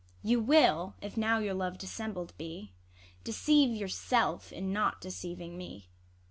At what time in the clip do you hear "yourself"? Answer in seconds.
3.75-4.51